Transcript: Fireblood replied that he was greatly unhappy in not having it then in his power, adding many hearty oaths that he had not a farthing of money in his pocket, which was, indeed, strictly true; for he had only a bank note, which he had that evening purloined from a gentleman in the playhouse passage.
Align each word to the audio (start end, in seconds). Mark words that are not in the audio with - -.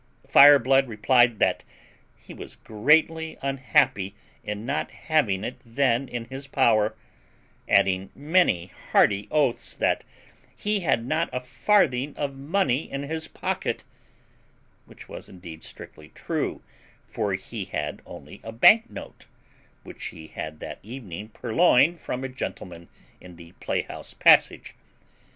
Fireblood 0.27 0.87
replied 0.87 1.37
that 1.37 1.63
he 2.17 2.33
was 2.33 2.55
greatly 2.55 3.37
unhappy 3.43 4.15
in 4.43 4.65
not 4.65 4.89
having 4.89 5.43
it 5.43 5.57
then 5.63 6.07
in 6.07 6.25
his 6.25 6.47
power, 6.47 6.95
adding 7.69 8.09
many 8.15 8.71
hearty 8.93 9.27
oaths 9.29 9.75
that 9.75 10.03
he 10.57 10.79
had 10.79 11.05
not 11.05 11.29
a 11.31 11.39
farthing 11.39 12.17
of 12.17 12.35
money 12.35 12.91
in 12.91 13.03
his 13.03 13.27
pocket, 13.27 13.83
which 14.87 15.07
was, 15.07 15.29
indeed, 15.29 15.63
strictly 15.63 16.09
true; 16.15 16.63
for 17.05 17.35
he 17.35 17.65
had 17.65 18.01
only 18.03 18.41
a 18.43 18.51
bank 18.51 18.89
note, 18.89 19.27
which 19.83 20.05
he 20.05 20.29
had 20.29 20.59
that 20.59 20.79
evening 20.81 21.29
purloined 21.29 21.99
from 21.99 22.23
a 22.23 22.27
gentleman 22.27 22.87
in 23.19 23.35
the 23.35 23.51
playhouse 23.59 24.15
passage. 24.15 24.73